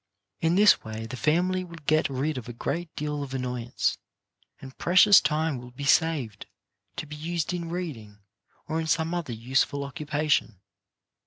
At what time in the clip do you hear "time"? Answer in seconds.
5.21-5.59